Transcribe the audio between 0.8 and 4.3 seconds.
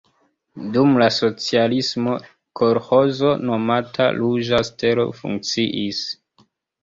la socialismo kolĥozo nomata